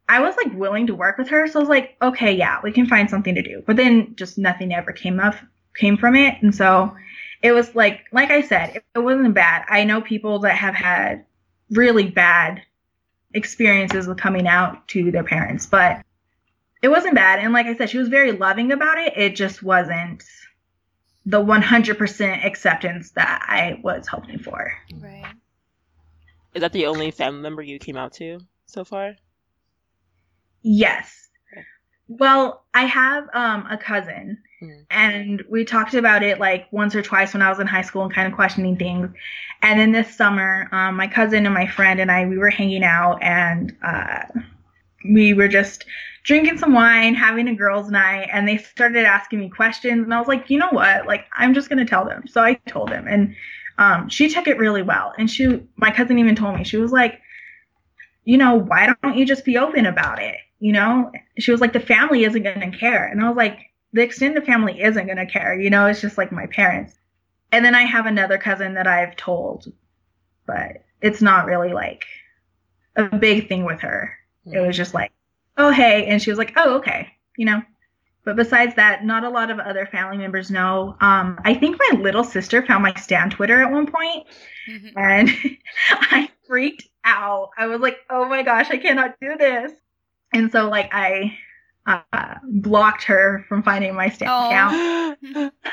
[0.07, 1.47] I was like willing to work with her.
[1.47, 3.63] So I was like, okay, yeah, we can find something to do.
[3.65, 5.35] But then just nothing ever came up
[5.75, 6.41] came from it.
[6.41, 6.95] And so
[7.41, 9.65] it was like like I said, it, it wasn't bad.
[9.69, 11.25] I know people that have had
[11.71, 12.61] really bad
[13.33, 16.01] experiences with coming out to their parents, but
[16.81, 17.39] it wasn't bad.
[17.39, 19.13] And like I said, she was very loving about it.
[19.17, 20.23] It just wasn't
[21.25, 24.71] the 100% acceptance that I was hoping for.
[24.99, 25.25] Right.
[26.53, 29.15] Is that the only family member you came out to so far?
[30.61, 31.29] Yes.
[31.51, 31.63] Okay.
[32.07, 34.85] Well, I have um, a cousin, Mhm.
[34.89, 38.03] and we talked about it like once or twice when I was in high school
[38.03, 39.09] and kind of questioning things.
[39.61, 42.83] And then this summer, um, my cousin and my friend and I, we were hanging
[42.83, 44.23] out, and uh,
[45.13, 45.85] we were just
[46.23, 50.19] drinking some wine, having a girls' night, and they started asking me questions, and I
[50.19, 51.05] was like, you know what?
[51.05, 52.27] Like, I'm just gonna tell them.
[52.27, 53.35] So I told them, and
[53.77, 55.13] um, she took it really well.
[55.17, 57.21] And she, my cousin, even told me she was like,
[58.23, 60.35] you know, why don't you just be open about it?
[60.59, 63.05] You know, she was like, the family isn't going to care.
[63.05, 63.59] And I was like,
[63.93, 65.59] the extended family isn't going to care.
[65.59, 66.95] You know, it's just like my parents.
[67.51, 69.71] And then I have another cousin that I've told,
[70.47, 72.05] but it's not really like
[72.95, 74.17] a big thing with her.
[74.45, 75.11] It was just like,
[75.57, 76.05] oh, hey.
[76.07, 77.09] And she was like, oh, okay.
[77.37, 77.61] You know,
[78.23, 80.95] but besides that, not a lot of other family members know.
[81.01, 84.25] Um, I think my little sister found my Stan Twitter at one point,
[84.69, 84.93] Mhm.
[84.95, 85.29] and
[85.91, 87.49] I freaked out.
[87.57, 89.71] I was like, "Oh my gosh, I cannot do this!"
[90.33, 91.37] And so, like, I
[91.87, 94.47] uh, blocked her from finding my Stan Aw.
[94.47, 95.53] account.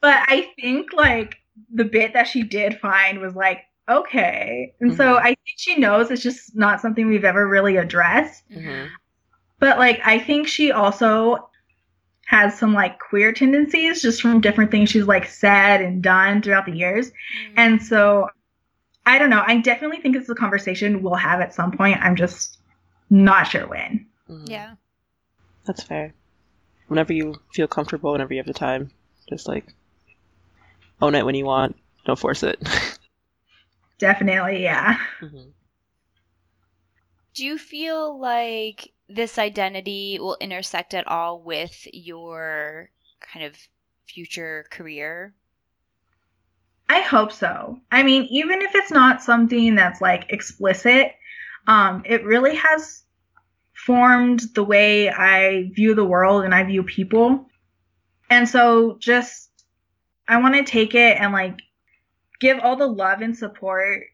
[0.00, 1.36] But I think like
[1.72, 5.20] the bit that she did find was like, okay, and so Mhm.
[5.20, 8.48] I think she knows it's just not something we've ever really addressed.
[8.50, 8.88] Mhm.
[9.58, 11.48] But like, I think she also
[12.26, 16.66] has some like queer tendencies just from different things she's like said and done throughout
[16.66, 17.10] the years.
[17.10, 17.54] Mm-hmm.
[17.56, 18.28] And so
[19.06, 19.42] I don't know.
[19.46, 21.98] I definitely think it's a conversation we'll have at some point.
[22.02, 22.58] I'm just
[23.08, 24.06] not sure when.
[24.28, 24.48] Mhm.
[24.48, 24.74] yeah.
[25.64, 26.12] That's fair.
[26.88, 28.90] Whenever you feel comfortable, whenever you have the time,
[29.28, 29.66] just like
[31.00, 31.76] own it when you want.
[32.04, 32.60] Don't force it.
[33.98, 34.98] Definitely, yeah.
[35.20, 35.52] Mhm.
[37.34, 42.90] Do you feel like this identity will intersect at all with your
[43.20, 43.56] kind of
[44.06, 45.34] future career?
[46.88, 47.80] I hope so.
[47.90, 51.14] I mean, even if it's not something that's like explicit,
[51.66, 53.04] um, it really has
[53.74, 57.46] formed the way I view the world and I view people.
[58.30, 59.50] And so just
[60.28, 61.58] I want to take it and like
[62.40, 64.04] give all the love and support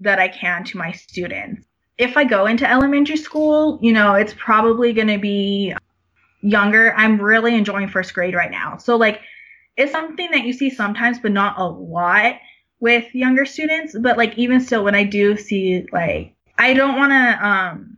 [0.00, 1.66] that I can to my students.
[1.98, 5.74] If I go into elementary school, you know, it's probably going to be
[6.40, 6.94] younger.
[6.94, 8.76] I'm really enjoying first grade right now.
[8.78, 9.20] So like
[9.76, 12.36] it's something that you see sometimes, but not a lot
[12.80, 13.96] with younger students.
[13.98, 17.91] But like even still, when I do see like, I don't want to um,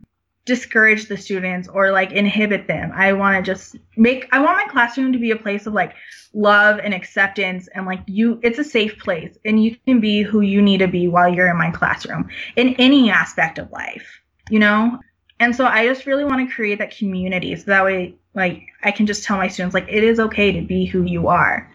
[0.45, 2.91] discourage the students or like inhibit them.
[2.93, 4.27] I want to just make.
[4.31, 5.93] I want my classroom to be a place of like
[6.33, 8.39] love and acceptance and like you.
[8.43, 11.49] It's a safe place, and you can be who you need to be while you're
[11.49, 14.21] in my classroom in any aspect of life.
[14.49, 14.99] You know.
[15.39, 18.91] And so I just really want to create that community so that way like I
[18.91, 21.69] can just tell my students like it is okay to be who you are.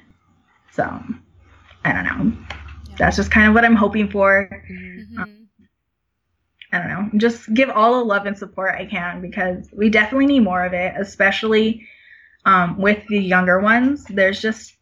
[0.73, 0.85] So
[1.85, 2.33] I don't know.
[2.97, 4.49] That's just kind of what I'm hoping for.
[4.71, 5.17] Mhm.
[5.17, 5.40] Mhm.
[6.73, 7.19] I don't know.
[7.19, 10.73] Just give all the love and support I can because we definitely need more of
[10.73, 11.87] it, especially
[12.45, 14.05] um, with the younger ones.
[14.05, 14.75] There's just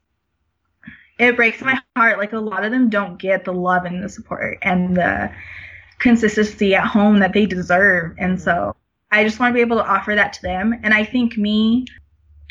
[1.19, 2.19] it breaks my heart.
[2.19, 5.33] Like a lot of them don't get the love and the support and the
[5.99, 8.15] consistency at home that they deserve.
[8.19, 8.77] And so
[9.11, 10.79] I just want to be able to offer that to them.
[10.83, 11.87] And I think me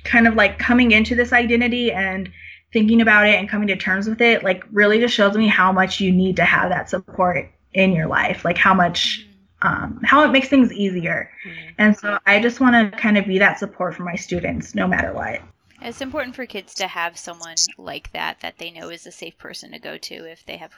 [0.04, 2.30] kind of like coming into this identity and
[2.74, 5.72] thinking about it and coming to terms with it, like really just shows me how
[5.72, 9.27] much you need to have that support in your life, like how much,
[9.62, 11.32] um, how it makes things easier.
[11.46, 11.74] Mhm.
[11.78, 14.88] And so I just want to kind of be that support for my students no
[14.88, 15.42] matter what.
[15.82, 19.38] It's important for kids to have someone like that that they know is a safe
[19.38, 20.74] person to go to if they have,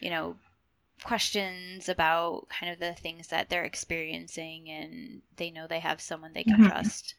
[0.00, 0.36] you know,
[1.02, 6.32] questions about kind of the things that they're experiencing and they know they have someone
[6.32, 6.68] they can Mhm.
[6.68, 7.14] trust.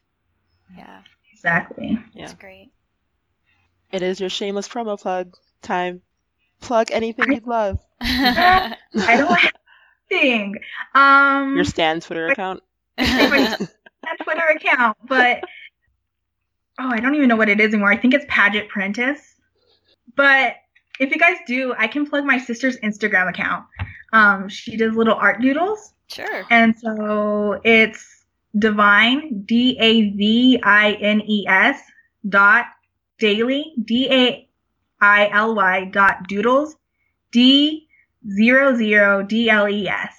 [0.76, 1.02] Yeah,
[1.32, 1.98] Exactly.
[2.14, 2.22] Yeah.
[2.22, 2.70] that's great.
[3.92, 6.02] It is your shameless promo plug time.
[6.60, 7.80] Plug anything you'd love.
[8.00, 9.52] I don't have
[10.10, 10.56] anything.
[10.94, 12.62] Um, Your Stan Twitter account.
[12.96, 13.68] that
[14.22, 15.42] Twitter account, but
[16.78, 17.92] oh, I don't even know what it is anymore.
[17.92, 19.20] I think it's Paget Prentiss.
[20.14, 20.56] But
[20.98, 23.66] if you guys do, I can plug my sister's Instagram account.
[24.12, 26.44] Um, she does little art doodles, sure.
[26.50, 28.24] and so it's
[28.58, 31.80] divine D A V I N E S
[32.28, 32.66] dot
[33.18, 34.48] daily D A
[35.00, 36.74] I L Y dot doodles
[37.30, 37.87] D
[38.30, 40.14] zero zero D L E S.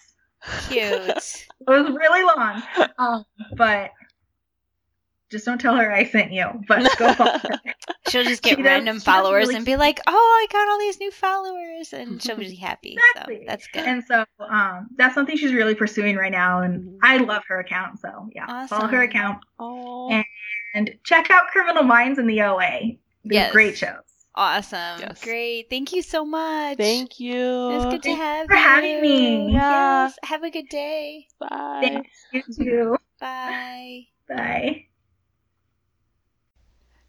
[0.70, 1.46] Cute.
[1.62, 2.64] It was really long.
[2.98, 3.26] Um,
[3.58, 3.92] but
[5.30, 6.48] just don't tell her I sent you.
[6.68, 7.50] But go follow her.
[8.10, 10.80] She'll just get does- random does followers really and be like, "Oh, I got all
[10.80, 12.98] these new followers," and she'll be happy.
[13.14, 13.40] Exactly.
[13.40, 13.84] So that's good.
[13.86, 18.00] And so um, that's something she's really pursuing right now, and I love her account.
[18.00, 20.10] So yeah, follow her account Oh.
[20.10, 20.26] And-
[20.74, 22.60] and check out Criminal Minds and the OA.
[22.62, 23.52] They're Yes.
[23.52, 24.04] great shows.
[24.40, 25.02] Awesome.
[25.02, 25.22] Yes.
[25.22, 25.70] Great.
[25.70, 26.78] Thank you so much.
[26.78, 27.72] Thank you.
[27.72, 29.52] It's good to Thank you have for having me.
[29.52, 30.06] Yeah.
[30.06, 30.18] Yes.
[30.24, 31.28] Have a good day.
[31.40, 31.82] Bye.
[31.84, 32.10] Thanks.
[32.32, 32.98] You too.
[33.20, 34.08] Bye.
[34.30, 34.86] Bye.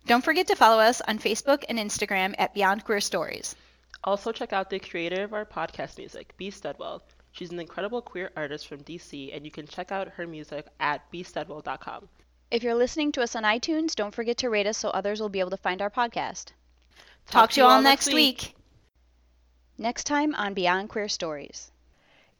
[0.06, 3.54] Don't forget to follow us on Facebook and Instagram at Beyond Queer Stories.
[4.02, 6.50] Also, check out the creator of our podcast music, B.
[6.50, 7.02] Studwell.
[7.30, 11.08] She's an incredible queer artist from DC, and you can check out her music at
[11.12, 12.08] bstudwell.com.
[12.50, 15.28] If you're listening to us on iTunes, don't forget to rate us so others will
[15.28, 16.46] be able to find our podcast.
[17.30, 18.56] Talk, to you all next week.
[19.78, 21.70] Next time on Beyond Queer Stories.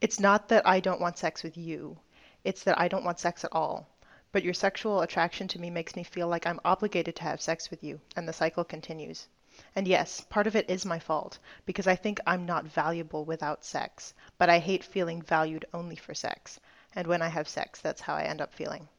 [0.01, 1.97] It's not that I don't want sex with you.
[2.43, 3.87] It's that I don't want sex at all.
[4.33, 7.71] But your sexual attraction to me makes me feel like I'm obligated to have sex
[7.71, 9.29] with you, and the cycle continues.
[9.77, 13.63] And yes, part of it is my fault, because I think I'm not valuable without
[13.63, 16.59] sex, but I hate feeling valued only for sex.
[16.95, 18.89] And when I have sex, that's how I end up feeling.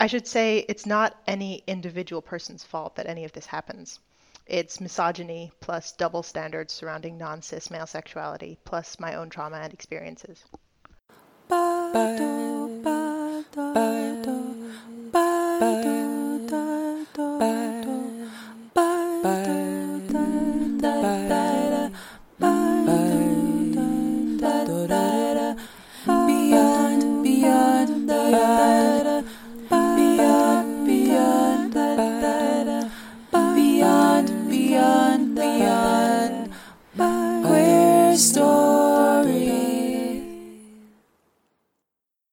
[0.00, 4.00] I should say it's not any individual person's fault that any of this happens.
[4.46, 9.74] It's misogyny plus double standards surrounding non cis male sexuality plus my own trauma and
[9.74, 10.42] experiences.
[11.48, 13.72] Ba-do, ba-do,
[15.12, 15.99] ba-do.